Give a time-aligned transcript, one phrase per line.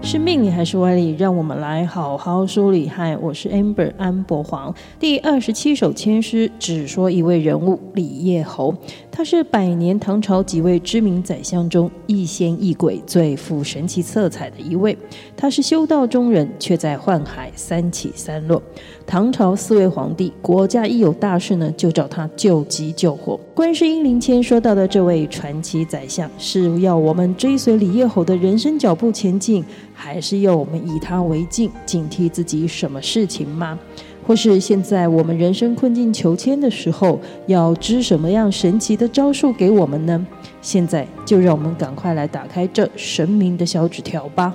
[0.00, 1.14] 是命理还是外力？
[1.18, 2.88] 让我们来好好梳理。
[2.88, 4.74] 嗨，我是 Amber 安博黄。
[4.98, 8.74] 第二十七首签诗只说一位人物李叶侯，
[9.10, 14.96] 他是百年唐朝几位知名宰相中一仙一鬼、最富神奇色彩的一位。
[15.36, 18.62] 他是修道中人，却在宦海三起三落。
[19.10, 23.40] 唐朝四位皇帝，国家一有大事呢，就找他救急救火。
[23.54, 33.78] 观世音灵签说到的这位传奇宰相，是要我们追随李叶侯的人生脚步前进，还是要我们以他为镜，警惕自己什么事情吗？
[34.26, 40.26] 或是现在我们人生困境求签的时候，要支什么样神奇的招数给我们呢？
[40.60, 44.54] 现在就让我们赶快来打开这神明的小纸条吧。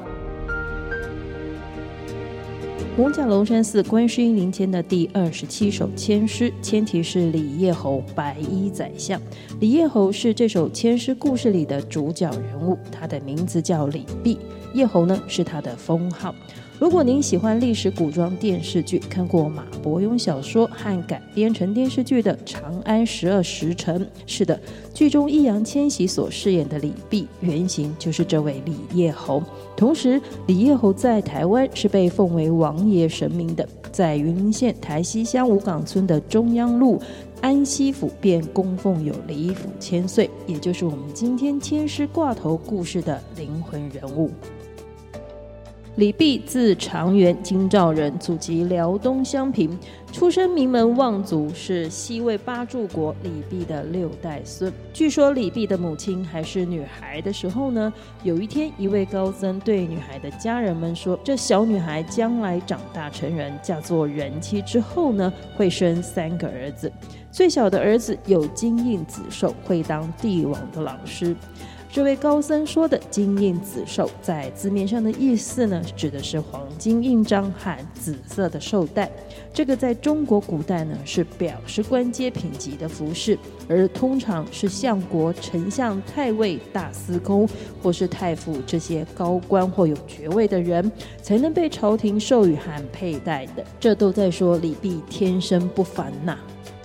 [2.96, 9.20] 五甲龙山寺观世音灵签的第二十七首签诗，签题是李叶侯白衣宰相。
[9.60, 14.38] 李叶侯是这首签诗故事里的主角人物，他的名字叫李泌，
[14.76, 16.36] 叶侯呢是他的封号。
[16.80, 24.60] 如果您喜欢历史古装电视剧，看过马伯庸小说和改编成电视剧的《长安十二时辰》，是的，
[24.94, 29.42] 剧中易烊千玺所饰演的李泌，原型就是这位李叶侯。
[29.78, 37.00] 同时，李叶侯在台湾是被奉为王爷神明的，在云林县台西乡五港村的中央路
[37.40, 44.32] 安西府便供奉有李府千岁，也就是我们今天签诗挂头故事的灵魂人物。
[45.98, 49.78] 李泌字长元，京兆人，祖籍辽东襄平，
[50.12, 54.74] 出身名门望族，是西魏八柱国李泌的六代孙。
[54.92, 66.92] 据说李泌的母亲还是女孩的时候呢，有一天一位高僧对女孩的家人们说：“这小女孩将来长大成人，嫁做人妻之后呢，会生三个儿子，
[67.30, 71.36] 最小的儿子有金印紫綬，会当帝王的老师。”
[71.94, 79.08] 这位高僧说的“金印紫绶”在字面上的意思呢，指的是黄金印章和紫色的绶带。
[79.54, 83.38] 这个在中国古代呢，是表示官阶品级的服饰，
[83.70, 87.48] 而通常是相国、丞相、太尉、大司空
[87.84, 93.64] 或是太傅这些高官或有爵位的人，才能被朝廷授予和佩戴的。
[93.80, 96.40] 这都在说李泌天生不凡呐。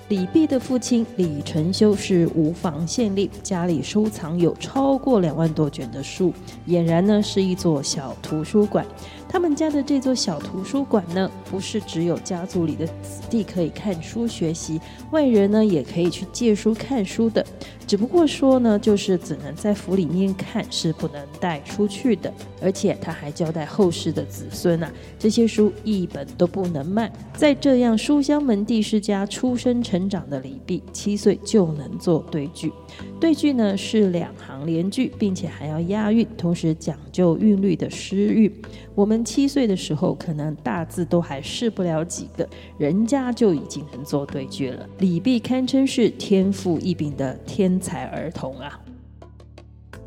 [0.08, 6.32] 李泌的父亲李承修是吴房县令，家里收藏有超过两万多卷的书，
[6.66, 8.86] 俨然呢是一座小图书馆。
[9.28, 14.80] 他们家的这座小图书馆呢，不是只有家族里的子弟可以看书学习，
[15.10, 17.44] 外人呢也可以去借书看书的。
[17.86, 22.32] 只不过说呢，就是只能在府里面看，是不能带出去的。
[22.60, 27.10] 而且他还交代后世的子孙啊，这些书一本都不能卖。
[27.34, 32.72] 在这样书香门第世家出生成长的李泌，七岁就能做对句。
[33.20, 38.52] 对句呢是两行连句，并且还要押韵，同时讲究韵律的诗韵。
[38.98, 42.48] 我们七岁的时候，可能大字都还识不了几个，
[42.78, 44.84] 人家就已经能做对句了。
[44.98, 48.81] 李泌堪称是天赋异禀的天才儿童啊！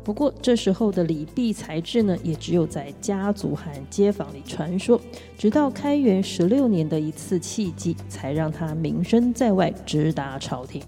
[0.04, 5.00] 不过这时候的李泌才智呢，也只有在家族和街坊里传说。
[5.38, 10.82] 直到开元十六年的一次契机，才让他名声在外，直达朝廷。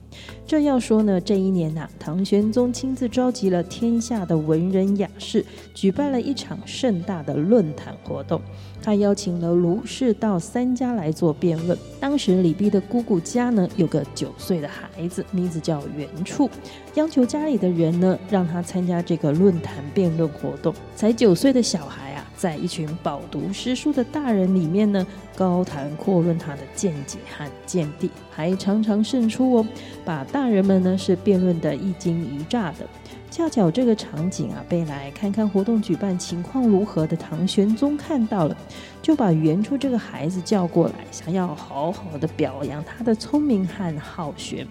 [0.46, 8.40] 这要说呢，这一年呐、唐玄宗亲自召集了天下的文人雅士，举办了一场盛大的论坛活动。
[8.82, 11.76] 他邀请了卢氏到三家来做辩论。
[11.98, 16.50] 当时李泌的姑姑家呢，有个九岁的孩子，名字叫袁处，
[16.96, 20.74] 央求家里的人呢，让他参加这个论坛辩论活动。
[20.94, 25.06] 才九岁的小孩，在一群饱读诗书的大人里面呢，
[25.36, 29.66] 高谈阔论他的见解和见地，还常常胜出哦，
[30.04, 32.86] 把大人们呢是辩论得一惊一乍的。
[33.30, 38.56] 恰巧这个场景啊，被来看看活动举办情况如何的唐玄宗看到了，
[39.02, 44.64] 就把袁处这个孩子叫过来，想要好好的表扬他的聪明和好学。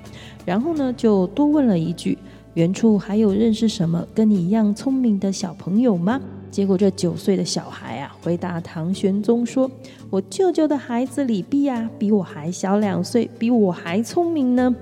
[0.45, 2.17] 然后呢，就多问了一句
[2.55, 6.21] ：“袁处还有认识什么跟你一样聪明的小朋友吗？”
[6.53, 9.69] 结果这九岁的小孩啊，回答唐玄宗说
[10.11, 14.75] ：“我舅舅的孩子李泌啊，比我还小两岁，比我还聪明呢。”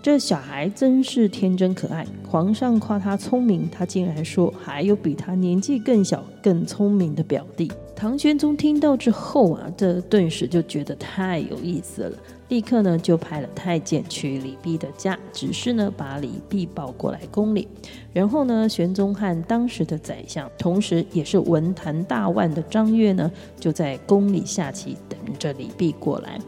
[0.00, 7.68] 这小孩真是天真可爱，皇上夸他聪明，他竟然说还有比他年纪更小、更聪明的表弟。
[7.96, 12.16] 唐玄宗听到之后啊，这顿时就觉得太有意思了，
[12.48, 17.68] 立刻呢就派了太监去李泌的家，只是呢把李泌抱过来宫里。
[18.12, 23.30] 然后呢，玄宗和当时的宰相，同时也是文坛大腕的张悦呢，
[23.60, 26.38] 就在宫里下棋等着李泌过来。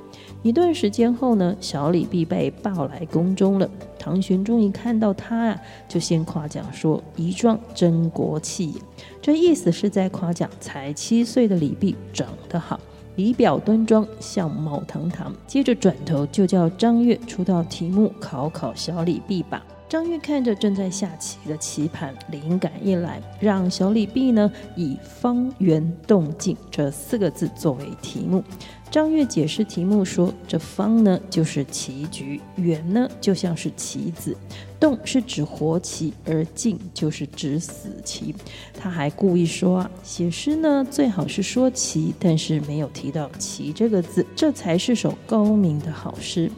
[0.43, 3.71] 一段时间后呢，小李泌被抱来宫中了。
[3.99, 8.75] 唐玄宗一看到他啊，就先夸奖说：“仪状真国气。”
[9.21, 12.81] 这意思是在夸奖才七岁的李泌长得好，
[13.17, 15.33] 仪表端庄，相貌堂堂。
[15.47, 19.63] 接着转头就叫张悦出道题目考考小李毕吧。
[19.91, 28.45] 张悦看着正在下棋的棋盘，灵感一来，让小李泌呢以“方圆动静”这四个字作为题目。
[28.89, 34.37] 张悦解释题目说：“这方呢就是棋局，圆呢就像是棋子，
[34.79, 38.33] 动是指活棋，而静就是指死棋。”
[38.79, 46.49] 他还故意说啊，写诗呢最好是说棋，但是没有提到棋这个字，这才是首高明的好诗。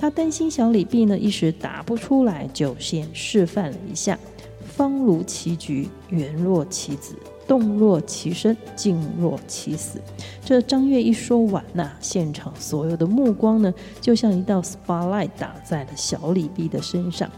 [0.00, 4.16] 他担心小李毕呢一时答不出来，就先示范了一下：
[4.64, 7.16] 方如棋局，圆若棋子，
[7.48, 10.00] 动若其身，静若其死。
[10.44, 17.28] 这张悦一说完呐、现场所有的目光呢，就像一道 spotlight 打在了小李毕的身上。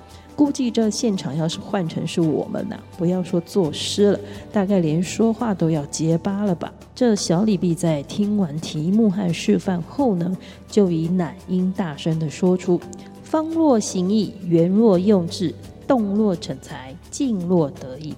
[0.40, 4.20] 估计这现场要是换成是我们呐、不要说作诗了，
[4.50, 6.72] 大概连说话都要结巴了吧？
[6.94, 10.34] 这小李泌在听完题目和示范后呢，
[10.66, 12.80] 就以奶音大声的说出
[13.22, 15.54] ：“方若行义，圆若用智，
[15.86, 18.14] 动若成才，静若得意。”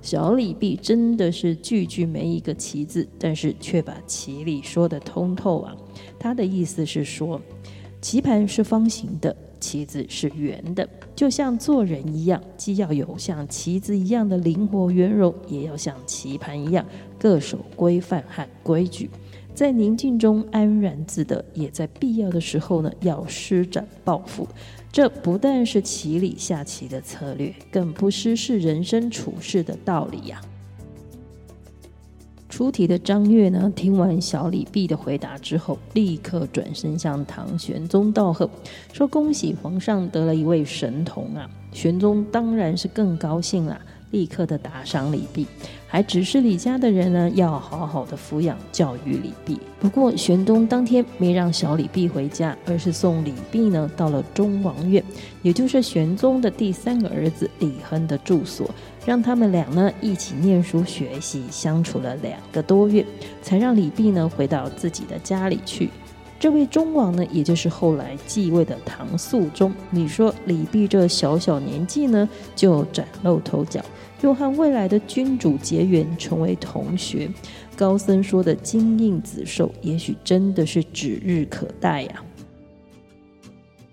[0.00, 5.74] 小李泌真的是句句没一个棋字，但是却把棋理说得通透啊！
[6.16, 7.40] 他的意思是说，
[8.00, 9.36] 棋盘是方形的。
[9.66, 16.86] 棋子是圆的，就像做人一样，既要有像棋子一样的灵活圆融，也要像棋盘一样
[17.18, 19.10] 各守规范和规矩，
[19.52, 24.46] 在宁静中安然自得，也在必要的时候呢，要施展抱负。
[24.92, 30.40] 这不但是棋里下棋的策略，更不失是人生处世的道理呀、
[32.56, 38.48] 出题的张悦呢，听完小李泌的回答之后，立刻转身向唐玄宗道贺，
[38.94, 43.78] 说：“恭喜皇上得了一位神童啊！”玄宗当然是更高兴了，
[44.10, 45.44] 立刻的打赏李泌，
[45.86, 49.58] 还指示李家的人呢，要好好的抚养教育李泌。
[49.78, 55.04] 不过玄宗当天没让小李泌回家，而是送李泌呢到了中王院，
[55.42, 58.70] 也就是玄宗的第三个儿子李亨的住所。
[59.06, 63.06] 让他们俩呢一起念书学习，相处了两个多月，
[63.40, 65.88] 才让李泌呢回到自己的家里去。
[66.40, 69.72] 这位忠王呢，也就是后来继位的唐肃宗。
[69.90, 73.80] 你说李泌这小小年纪呢，就崭露头角，
[74.22, 77.30] 又和未来的君主结缘，成为同学。
[77.76, 82.22] 高僧说的金印紫綬，也许真的是指日可待呀。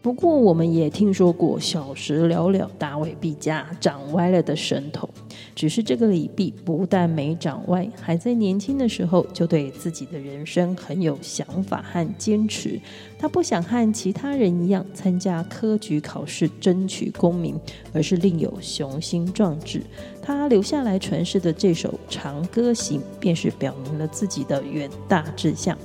[0.03, 5.09] 不过，我们也听说过小时了了，大未必佳，长歪了的神童。
[5.55, 12.77] 只是这个李泌不但没长歪，还在年轻的时候就对自己的人生很有想法和坚持。
[13.17, 17.57] 他不想和其他人一样参加科举考试争取功名，
[17.93, 19.81] 而是另有雄心壮志。
[20.21, 25.77] 他留下来传世的这首《长歌行》，便是表明了自己的远大志向。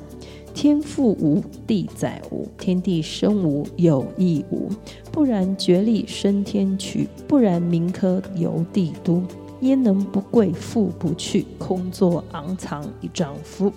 [0.60, 4.68] 天赋无，地载无，天地生无，有亦无。
[5.12, 9.22] 不然绝力升天去，不然民科游帝都。
[9.60, 13.72] 焉能不贵富不去，空作昂藏一丈夫。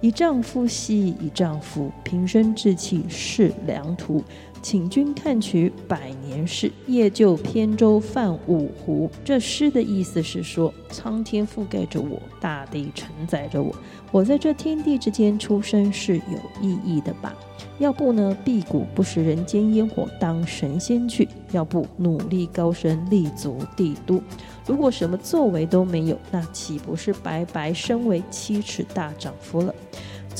[0.00, 4.22] 以丈夫兮以丈夫，平生志气是良图。
[4.62, 9.10] 请君看取百年事，夜就扁舟泛五湖。
[9.24, 13.74] 这诗的意思是说，苍天覆盖着我，大地承载着我，
[14.12, 17.34] 我在这天地之间出生是有意义的吧？
[17.78, 24.22] 要不呢，辟谷不食人间烟火，当神仙去；要不努力高升，立足帝都。
[24.66, 29.74] 如果什么作为都没有，那岂不是白白身为七尺大丈夫了？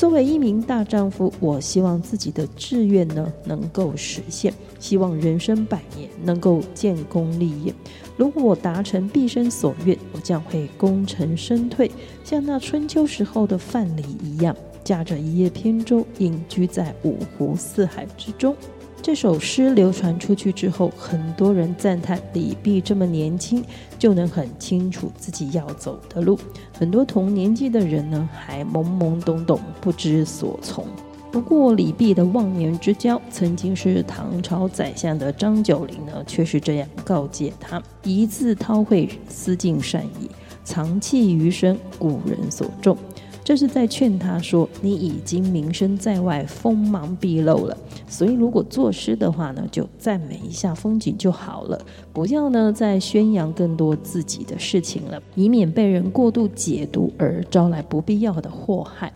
[0.01, 7.71] 作为一名大丈夫，我希望自己的志愿呢能够实现，希望人生百年能够建功立业。
[8.17, 11.91] 如果我达成毕生所愿，我将会功成身退，
[12.23, 18.55] 像那春秋时候的范蠡一样，驾着一叶扁舟，隐居在五湖四海之中。
[19.03, 23.63] 这首诗流传出去之后，很多人赞叹李泌这么年轻
[23.97, 26.39] 就能很清楚自己要走的路。
[26.71, 30.85] 很多同年纪的人呢，还懵懵懂懂，不知所从。
[31.31, 40.27] 不过，李泌的忘年之交，曾经是唐朝宰相的张九龄呢，却是这样告诫他：“一字韬晦，思尽善意；
[40.63, 42.95] 藏器余生，故人所重。”
[43.43, 47.75] 这是在劝他说：“你已经名声在外，锋芒毕露了，
[48.07, 51.79] 所以如果作诗的话呢，就赞美一下风景就好了，
[52.13, 59.11] 不要呢再宣扬更多自己的事情了，以免被人过度解读而招来不必要的祸害。”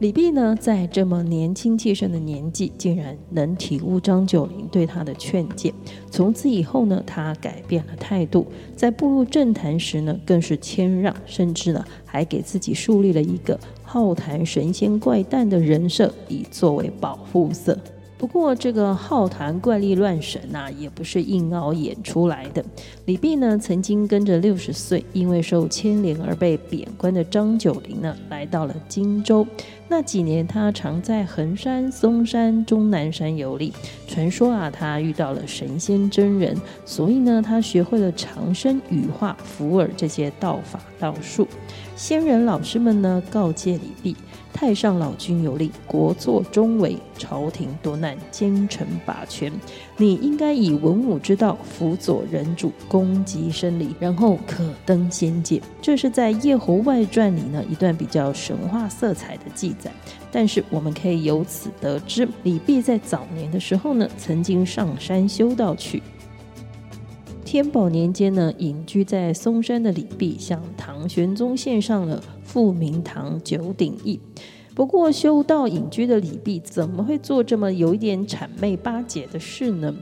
[0.00, 5.74] 李泌呢，在这么年轻气盛的年纪，竟然能体悟张九龄对他的劝诫。
[6.10, 17.78] 从此以后呢，他改变了态度，在步入政坛时呢，更是谦让，甚至呢，还给自己树立了一个好谈神仙怪诞的人设，以作为保护色。
[18.16, 22.62] 不过，这个好谈怪力乱神呐、也不是硬凹演出来的。
[23.06, 29.46] 李泌呢，曾经跟着六十岁因为受牵连而被贬官的张九龄呢，来到了荆州。
[29.92, 33.72] 那几年，他常在衡山、嵩山、终南山游历。
[34.06, 36.56] 传说啊，他遇到了神仙真人，
[36.86, 41.48] 所以呢，他学会了长生、羽化、伏尔这些道法道术。
[41.96, 44.16] 仙人老师们呢，告诫李泌。
[44.52, 49.50] 太上老君有令，国祚终危，朝廷多难，奸臣把权。
[49.96, 55.62] 你应该以文武之道辅佐人主，功极生理，然后可登仙界。
[55.80, 59.90] 这是在《叶侯外传》里呢一段比较神话色彩的记载。
[60.30, 66.02] 但是我们可以由此得知，李泌在早年的时候呢，曾经上山修道去。
[67.42, 74.18] 天宝年间呢，隐居在嵩山的李泌向唐玄宗献上了《复明堂九鼎意》。
[74.74, 79.94] 不过，修道隐居的李泌怎么会做这么有一点谄媚巴结的事呢？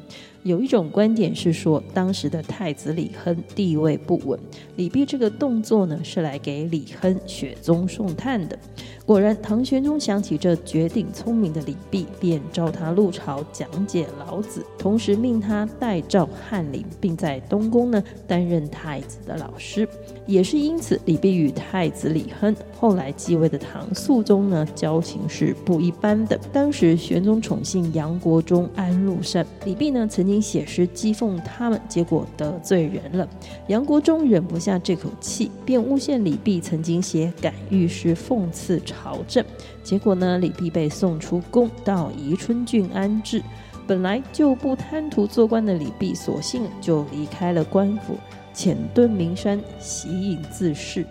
[0.45, 4.39] 有一种观点是说，当时的太子李亨地位不稳，
[4.77, 8.59] 李泌这个动作呢，是来给李亨雪中送炭的。
[9.05, 19.89] 果然，唐玄宗想起这绝顶聪明的李泌，便召他入朝讲解老子，同时命他代召翰林，并在东宫呢担任太子的老师。
[20.29, 26.39] 也是因此，李泌与太子李亨后来继位的唐肃宗呢，交情是不一般的。
[26.53, 33.27] 当时玄宗宠幸杨国忠、安禄山，李泌呢曾经写诗讥讽他们，结果得罪人了。
[33.69, 39.43] 杨国忠忍不下这口气，便诬陷李泌曾经写感遇诗讽刺朝政。
[39.83, 43.43] 结果呢，李泌被送出宫，到宜春郡安置。
[43.87, 48.19] 本来就不贪图做官的李泌，索性就离开了官府。
[48.59, 51.07] 潜遁名山，息隐自适。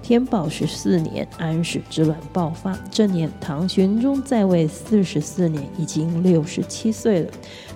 [0.00, 2.78] 天宝十四年，安史之乱爆发。
[2.88, 7.30] 这年，唐玄宗在位四十四年，已经六十七岁了。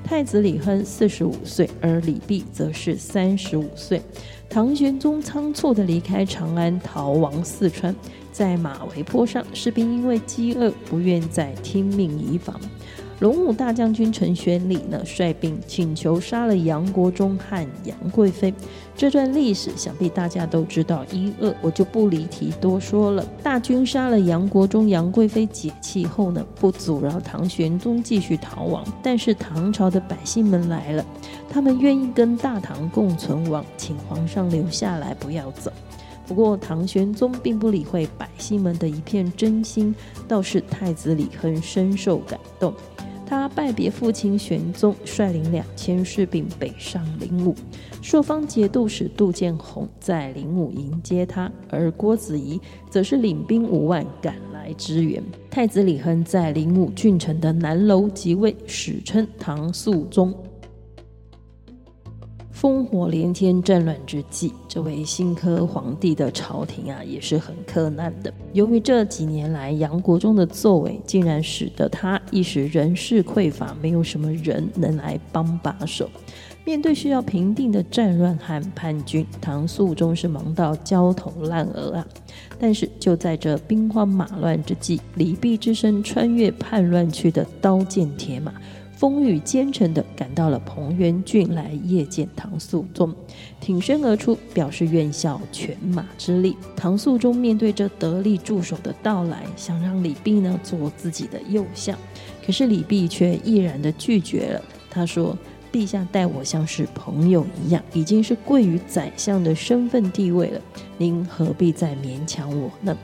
[0.04, 4.00] 太子李亨四十五岁，而李泌则是三十五岁。
[4.48, 7.92] 唐玄宗仓促地离开长安，逃亡四川。
[8.30, 12.60] 在马嵬坡上，士兵因为饥饿，不愿再听命移防。
[13.20, 18.52] 龙武大将军陈玄礼呢，率兵请求杀了杨国忠和杨贵妃。
[18.96, 23.24] 这段历史想必大家都知道一二，我就不离题多说了。
[23.42, 28.84] 大军杀了杨国忠、杨贵妃解气后呢，不阻挠唐玄宗继续逃亡。
[29.02, 31.06] 但是唐朝的百姓们来了，
[31.48, 35.72] 他们愿意跟大唐共存亡，请皇上留下来，不要走。
[36.26, 39.94] 不过唐玄宗并不理会百姓们的一片真心，
[40.26, 42.74] 倒是太子李亨深受感动。
[43.26, 47.54] 他拜别父亲玄宗，率领两千士兵北上灵武。
[48.02, 55.22] 朔方节度使杜建宏在灵武迎接他，而郭子仪则是领兵五万赶来支援。
[55.50, 60.34] 太子李亨在灵武郡城的南楼即位，史称唐肃宗。
[62.64, 68.32] 烽火连天战乱之际，这位新科皇帝的朝廷啊，也是很克难的。
[68.54, 76.08] 由于这几年来杨国忠的作为，竟然使得他一时人事匮乏，没有什么人能来帮把手。
[76.64, 82.06] 面对需要平定的战乱和叛军，唐肃宗是忙到焦头烂额啊。
[82.58, 88.54] 但是就在这兵荒马乱之际，李泌之身穿越叛乱区的刀剑铁马。
[89.04, 93.14] 风雨兼程地赶到了彭元郡来谒见唐肃宗，
[93.60, 96.56] 挺身而出，表示愿效犬马之力。
[96.74, 101.94] 唐肃宗面对这得力助手的到来，想让李泌呢做自己的右相，
[102.46, 104.62] 可是李泌却毅然的拒绝了。
[104.88, 105.36] 他说
[105.70, 110.60] ：“陛下待我像是朋友一样，已经是贵于宰相的身份地位了，
[110.96, 112.96] 您何必再勉强我呢？”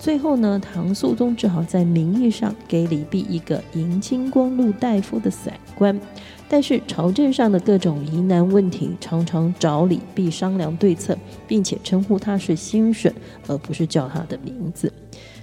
[0.00, 6.00] 最后呢，唐肃宗只好在名义上给李泌一个迎亲光禄大夫的散官，
[6.48, 11.14] 但是朝政上的各种疑难问题，常常找李泌商量对策，
[11.46, 13.12] 并且称呼他是先生，
[13.46, 14.90] 而不是叫他的名字。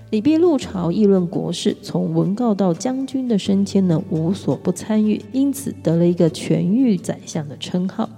[0.09, 8.09] 李泌入朝议论国事，从文告到将军的升迁呢，无所不参与，因此得了一个权欲宰相的称号。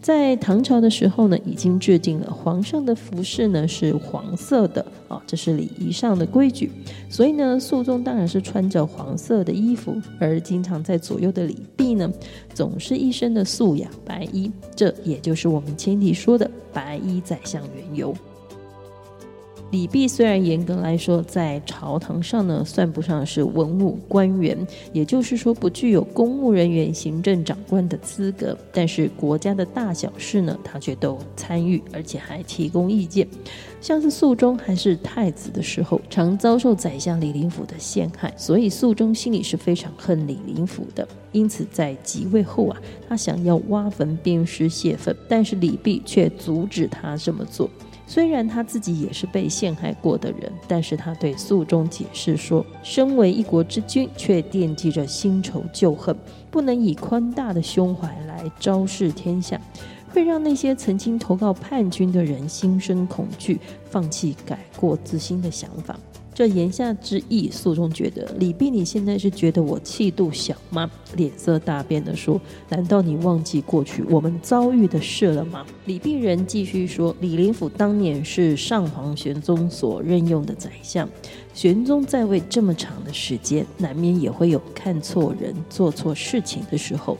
[0.00, 6.70] 在唐朝的时候呢，已经制定了皇上的服饰呢是黄色的啊，这是礼仪上的规矩。
[7.10, 12.10] 所以呢，肃宗当然是穿着黄色的衣服，而经常在左右的礼毕呢，
[12.54, 14.50] 总是一身的素雅白衣。
[14.74, 18.14] 这也就是我们前提说的白衣宰相缘由。
[19.70, 24.56] 李泌虽然严格来说在朝堂上呢算不上是文武官员，
[24.94, 33.28] 也就是说不具有公务人员、行政长官的资格，但是国家的大小事呢，他却都参与，而且还提供意见。
[33.78, 41.06] 像是肃宗还是太子的时候，常遭受宰相李林甫的陷害，所以肃宗心里是非常恨李林甫的。
[41.30, 47.68] 因此在即位后啊，他想要挖坟鞭尸泄愤，但是李泌却阻止他这么做。
[48.10, 56.16] 虽然他自己也是被陷害过的人，但是他对诉中解释说，身为一国之君，却惦记着新仇旧恨，
[56.50, 59.60] 不能以宽大的胸怀来昭示天下，
[60.08, 63.60] 会让那些曾经投靠叛军的人心生恐惧，
[63.90, 65.94] 放弃改过自新的想法。
[66.38, 70.88] 这言下之意，肃宗觉得李泌，你现在是觉得我气度小吗？
[71.16, 72.40] 脸色大变地说
[72.70, 81.10] ：“难道你忘记过去我们遭遇的事了吗？”李泌人继续说：“李林甫当年是上皇玄宗所任用的宰相，
[81.52, 87.18] 玄宗在位这么长的时间，难免也会有看错人、做错事情的时候。”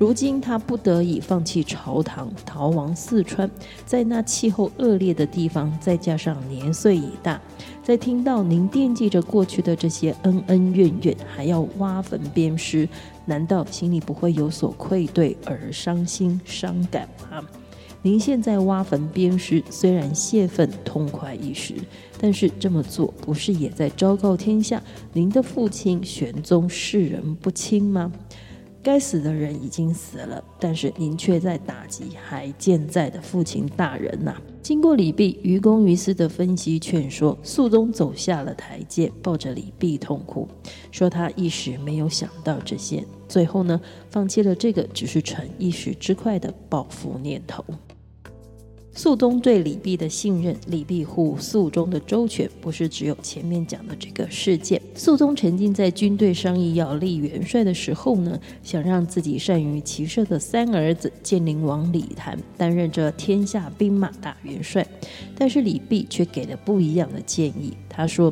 [0.00, 3.50] 如今他不得已放弃朝堂，逃亡四川，
[3.84, 7.38] 在那气候恶劣的地方，再加上年岁已大，
[7.84, 12.88] 在听到您惦记着过去的这些恩恩怨怨，还要挖坟鞭尸，
[13.26, 17.44] 难道心里不会有所愧对而伤心伤感吗？
[18.00, 21.74] 您现在挖坟鞭尸，虽然泄愤痛快一时，
[22.18, 28.10] 但是这么做不是也在昭告天下，您的父亲玄宗世人不清吗？
[28.82, 40.48] 该死的人已经死了，但是您却在打击还健在的父亲大人呐、经过李泌于公于私的分析劝说，肃宗走下了台阶，抱着李泌痛哭，
[40.90, 47.62] 说他一时没有想到这些，最后呢，放弃了这个只是逞一时之快的报复念头。
[49.02, 54.78] 肃宗对李泌的信任，李泌护肃宗的周全，不是只有前面讲的这个事件。
[54.94, 64.86] 肃宗曾经在军队商议要立元帅的时候呢，想让自己善于骑射的三儿子建宁王李谭担任这天下兵马大元帅，
[65.34, 67.72] 但是李泌却给了不一样的建议。
[67.88, 68.30] 他说：“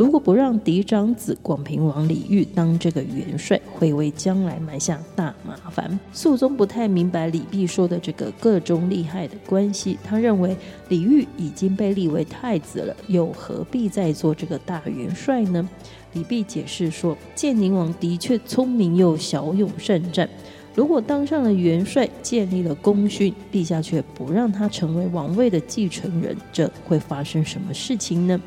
[0.00, 9.98] 如果不让嫡长子广平王李煜当这个元帅，会为将来埋下大麻烦。”肃宗不太明白李泌说的这个个中利害的关系。
[10.02, 10.56] 他认为
[10.88, 15.68] 李煜已经被立为太子了，又何必再做这个大元帅呢？
[16.14, 20.26] 李泌解释说：“建宁王的确聪明又骁勇善战，
[20.74, 28.40] 如果当上了元帅，建立了功勋，陛下却不让他成为王位的继承人，这会发生什么事情呢？”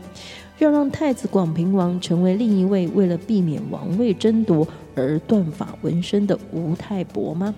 [0.60, 7.54] 要让太子广平王成为另一位为了避免王位争夺而断发纹身的吴太伯吗？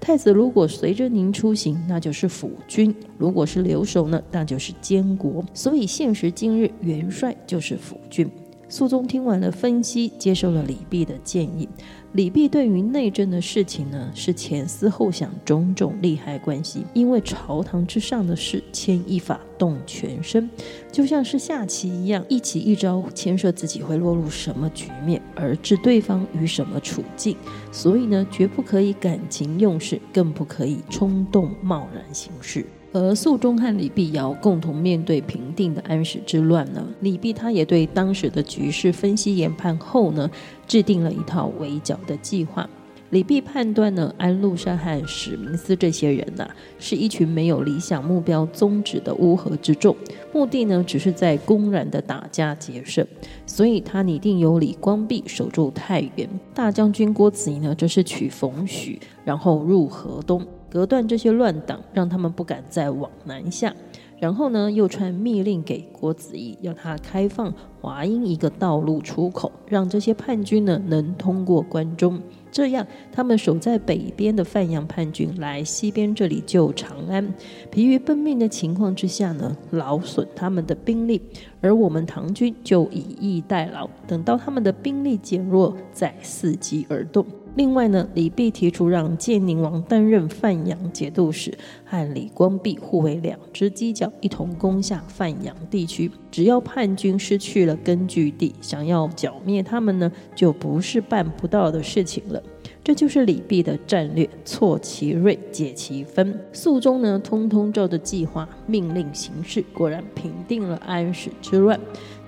[0.00, 5.44] 太子如果随着您出行，那就是辅君；如果是留守呢，那就是监国。
[5.52, 8.30] 所以现时今日，元帅就是辅君。
[8.70, 11.66] 肃宗听完了分析，接受了李泌的建议。
[12.12, 16.84] 李泌对于内政的事情呢，是前思后想，种种利害关系。
[16.92, 20.48] 因为朝堂之上的事，牵一发动全身，
[20.92, 27.36] 就像是下棋一样，一棋一招牵涉自己会落入什么局面，而置对方于什么处境。
[27.72, 32.66] 所以呢，绝不可以感情用事，更不可以冲动贸然行事。
[32.92, 40.30] 而肃宗和李泌尧共同面对平定的安史之乱呢，李泌他也对当时的局势分析研判后呢，
[40.66, 42.68] 制定了一套围剿的计划。
[43.10, 46.46] 李泌判断呢，安禄山和史明斯这些人呐、
[46.78, 49.94] 是一群没有理想目标宗旨的乌合之众，
[50.32, 53.06] 目的呢，只是在公然的打家劫舍。
[53.46, 60.46] 所以他拟定由李光弼守住太原，大将军郭子仪呢，则是取冯许，然后入河东。
[60.70, 63.74] 隔断这些乱党，让他们不敢再往南下。
[64.20, 72.20] 然后呢，又传密令给郭子仪，要他开放华阴一个道路出口，让这些叛军呢能通过关中。
[72.50, 77.32] 这样，他们守在北边的范阳叛军来西边这里救长安，
[77.70, 81.22] 疲于奔命的情况之下呢，劳损他们的兵力，
[81.60, 87.24] 而我们唐军就以逸待劳，等到他们的兵力减弱，再伺机而动。
[87.58, 91.52] 另外呢，李泌提出让建宁王担任范阳节度使，
[91.84, 96.08] 和李光弼互为两只犄角，一同攻下范阳地区。
[96.30, 102.40] 只要叛军失去了根据地，想要剿灭他们呢，就不是办不到的事情了。
[102.84, 106.38] 这就是李泌的战略：挫其锐，解其分。
[106.52, 111.78] 肃宗呢，通通照着计划命令行事，果然平定了安史之乱。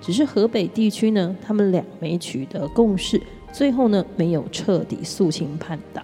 [0.01, 3.21] 只是河北地区呢，他们俩没取得共识。
[3.51, 6.03] 最后呢，没有彻底肃清叛党。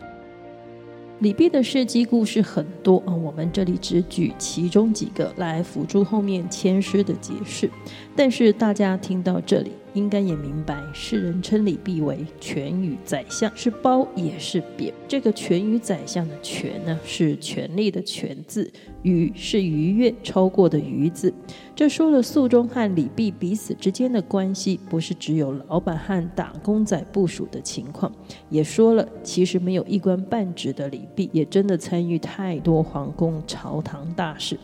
[1.19, 7.67] 李泌的事迹故事很多啊，我们这里只举其中几个来辅助后面签诗的解释。
[8.15, 14.93] 但是大家听到这里，应该也明白，世人称李泌为权语宰相，是褒也是贬。
[15.07, 18.71] 这个权语宰相的权呢，是权力的权字，
[19.07, 21.33] 语是逾越超过的逾字。
[21.75, 28.11] 这说了肃宗和李泌彼此之间的关系，不是只有老板和打工仔部署的情况，
[28.49, 34.57] 也说了其实没有一官半职的李泌，也真的参与太多皇宫朝堂大事。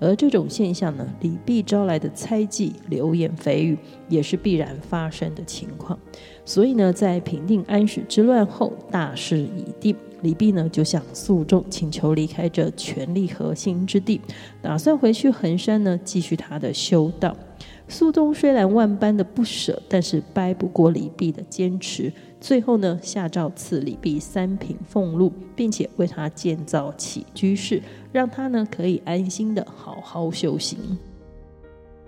[0.00, 3.76] 而这种现象呢，李泌招来的猜忌、流言蜚语，
[4.08, 5.98] 也是必然发生的情况。
[6.44, 14.20] 所以呢，在平定安史之乱后，大势已定，李泌呢就向肃宗请求离开这权力核心之地，
[14.60, 17.36] 打算回去衡山呢继续他的修道。
[17.88, 22.12] 肃宗虽然万般的不舍，但是掰不过李泌的坚持。
[22.40, 30.78] 最后呢，下诏赐李泌三品俸禄，并且为他建造起居室，让他呢可以安心的好好修行。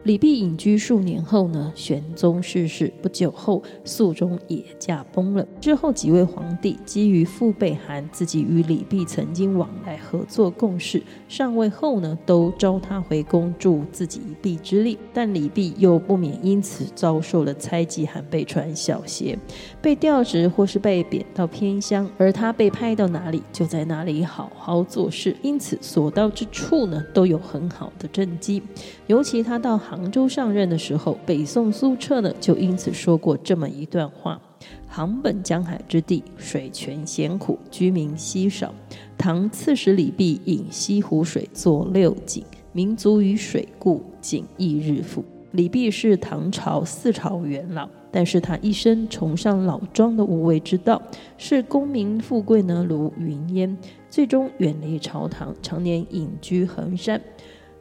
[0.05, 5.47] 李泌隐居数年后呢，玄宗逝世不久后，肃宗也驾崩了。
[5.61, 14.97] 之后几位皇帝基于父辈和自己与李泌曾经往来合作共事，上位后呢，都召他回宫助自己一臂之力。
[15.13, 19.39] 但李泌又不免因此遭受了猜忌和被传小邪，
[19.83, 28.63] 被调职或是被贬到偏乡，而他被派到哪里就在哪里好好做事，因此所到之处呢，都有很好的政绩。
[29.07, 34.41] 尤其他到杭州上任的时候，北宋苏辙呢就因此说过这么一段话
[34.87, 38.73] ：“杭本江海之地，水泉咸苦，居民稀少。
[39.19, 51.03] 唐刺史李泌引西湖水作六井，民足于水故，井亦日复。”李泌是唐朝四朝元老，但是他一生崇尚老庄的无为之道，
[51.37, 53.77] 视功名富贵呢如云烟，
[54.09, 57.21] 最终远离朝堂，常年隐居衡山。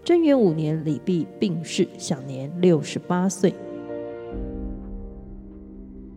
[0.03, 3.53] 贞元五年，李泌病逝，享年六十八岁。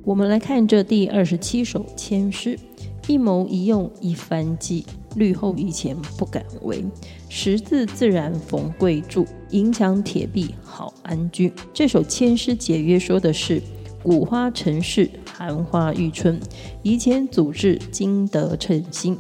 [0.04, 2.58] 我们来看这第二十七首签诗：
[3.06, 6.84] 一谋一用一番计，虑后疑前不敢为。
[7.28, 11.52] 十字自然逢贵助，银墙铁壁好安居。
[11.74, 13.60] 这首签诗解约说的是：
[14.02, 16.40] 古花成市，寒花遇春，
[16.82, 19.16] 以前组织，今得称心。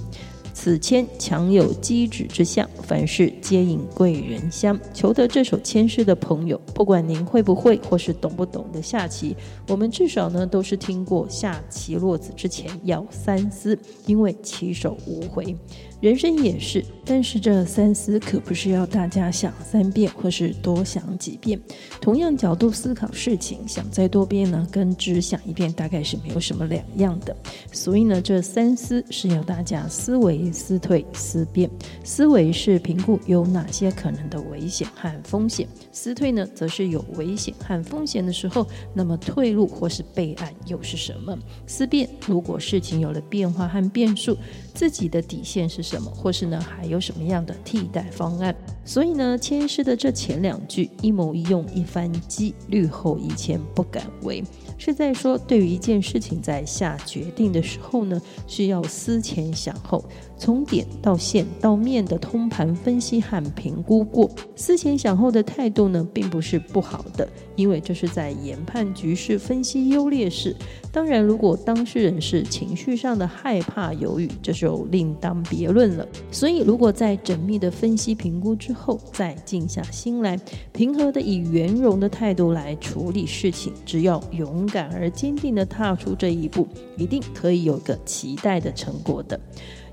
[0.62, 4.78] 此签强有机指之相，凡事皆引贵人相。
[4.94, 15.56] 求得这首签诗的朋友，不管您会不会或是懂不懂得下棋，我们至少呢都是听过下棋落子之前要三思，因为棋手无回。
[16.00, 21.60] 人生也是，但是这三思可不是要大家想三遍或是多想几遍。
[22.00, 27.36] 同样角度思考事情，想再多遍呢，跟只想一遍大概是没有什么两样的。
[27.70, 31.70] 所以呢，这三思是要大家思维、思退、思辨。
[32.02, 41.38] 思维是评估有哪些可能的危险和风险；思退呢，则是有危险和风险的时候，那么退路或是备案又是什么？
[41.66, 44.36] 思辨，如果事情有了变化和变数，
[44.74, 45.82] 自己的底线是？
[45.82, 48.54] 什么，或是呢，还有什么样的替代方案？
[48.84, 54.44] 所以呢，签诗的这前两句“一谋一用一番机，虑后疑前不敢为”，
[54.76, 60.04] 是在说对于一件事情在下决定的时候呢，需要思前想后，
[60.42, 64.28] 从点到线到面的通盘分析和评估过。
[64.56, 70.56] 思前想后的态度呢，并不是不好的，因为这是在研判局势、分析优劣势。
[70.90, 76.04] 当然，如果当事人是情绪上的害怕、犹豫，这就另当别论了。
[76.32, 80.36] 所以，如果在缜密的分析评估之后，再静下心来，
[80.72, 89.38] 平和的以圆融的态度来处理事情，只要勇敢而坚定地踏出这一步，一定可以有个期待的成果的。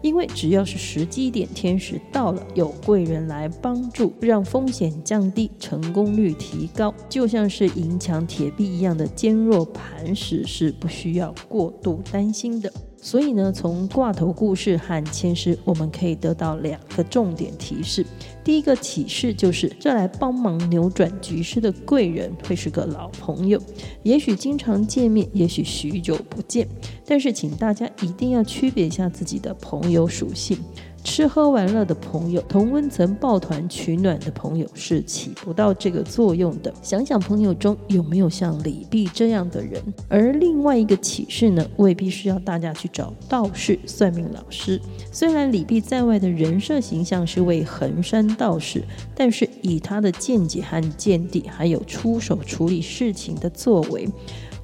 [0.01, 12.71] 因为只要是时机点，天时到了，有贵人来帮助，让风险降低，成功率提高，就像是银墙铁壁一样的坚若磐石，是不需要过度担心的。
[13.01, 18.05] 所以呢，从挂头故事和签诗，我们可以得到两个重点提示。
[18.43, 23.61] 第一个启示就是，这来帮忙扭转局势的贵人会是个老朋友，
[24.03, 26.67] 也许经常见面，也许许久不见。
[27.05, 30.57] 但是，请大家一定要区别一下自己的朋友属性。
[31.03, 36.73] 吃喝玩乐的朋友，同温层抱团取暖的朋友是起不到这个作用的。
[36.81, 39.81] 想想朋友中有没有像李泌这样的人？
[40.07, 44.79] 而另外一个启示呢，未必需要大家去找道士、算命老师。
[45.11, 48.83] 虽然李泌在外的人设形象是位衡山道士，
[49.15, 54.07] 但是以他的见解和见地，还有出手处理事情的作为。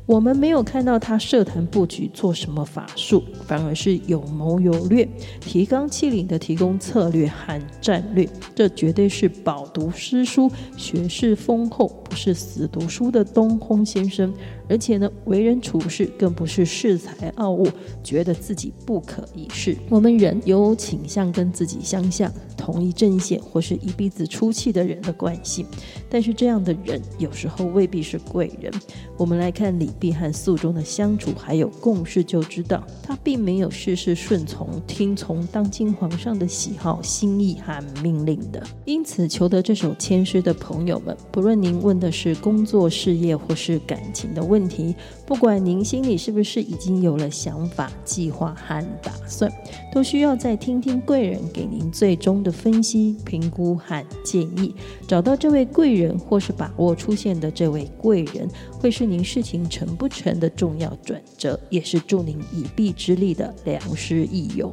[0.05, 5.07] 我们没有看到他设坛布局做什么法术，反而是有谋有略，
[5.41, 8.29] 提纲挈领的提供策略和战略。
[8.53, 14.31] 这绝对是饱读诗书、学识丰厚，不是死读书的东烘先生。
[14.67, 17.67] 而且呢，为人处事更不是恃才傲物，
[18.03, 19.75] 觉得自己不可一世。
[19.89, 25.65] 我们人有倾向跟自己相像、同一阵线或是一鼻子出气的人的关系，
[26.09, 28.71] 但是这样的人有时候未必是贵人。
[29.17, 38.61] 我们来看李泌和肃宗的相处还有共事，就知道他并没有事事顺从、听从当今皇上的喜好、心意和命令的。
[38.85, 49.51] 因此，求得这首签诗的朋友们，不论您问的是工作、事业或是感情的问，问题，不管您心里是不是已经有了想法、计划和打算，
[49.93, 54.73] 都需要再听听贵人给您最终的分析、评估和建议，
[55.05, 64.71] 找到这位贵人，或是把握出现的这位贵人，会是您事情成不成的重要转折，也是助您一臂之力的良师益友。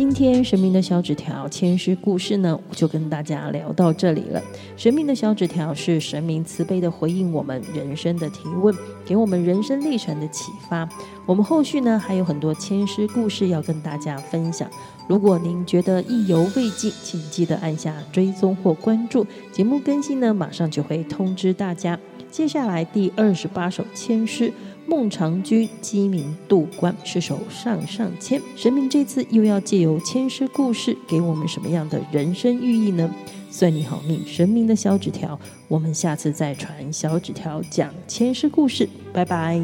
[0.00, 4.42] 今天神明的小纸条签诗故事呢，我就跟大家聊到这里了。
[4.74, 10.88] 神明的小纸条是神明慈悲的回应我们人生的提问，给我们人生历程的启发。
[11.26, 14.66] 我们后续呢还有很多签诗故事要跟大家分享。
[15.06, 22.00] 如果您觉得意犹未尽，请记得按下追踪或关注，节目更新呢马上就会通知大家。
[22.30, 24.50] 接下来第二十八首签诗。
[24.90, 33.08] 孟尝君鸡鸣渡关是首上上签，神明这次又要借由签诗故事给我们什么样的人生寓意呢？
[33.52, 39.60] 算你好命，神明的小纸条，我们下次再传小纸条讲签诗故事，拜拜。